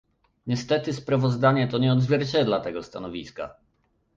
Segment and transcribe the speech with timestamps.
[0.47, 3.55] Niestety, sprawozdanie to nie odzwierciedla tego stanowiska